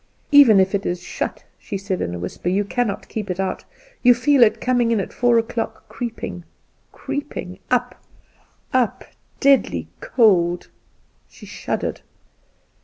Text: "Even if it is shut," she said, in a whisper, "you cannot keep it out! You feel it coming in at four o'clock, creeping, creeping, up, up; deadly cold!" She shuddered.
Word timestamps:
"Even 0.31 0.59
if 0.59 0.73
it 0.73 0.83
is 0.83 1.03
shut," 1.03 1.45
she 1.59 1.77
said, 1.77 2.01
in 2.01 2.15
a 2.15 2.17
whisper, 2.17 2.49
"you 2.49 2.65
cannot 2.65 3.07
keep 3.07 3.29
it 3.29 3.39
out! 3.39 3.65
You 4.01 4.15
feel 4.15 4.41
it 4.41 4.59
coming 4.59 4.89
in 4.89 4.99
at 4.99 5.13
four 5.13 5.37
o'clock, 5.37 5.87
creeping, 5.89 6.43
creeping, 6.91 7.59
up, 7.69 8.01
up; 8.73 9.05
deadly 9.39 9.89
cold!" 9.99 10.69
She 11.29 11.45
shuddered. 11.45 12.01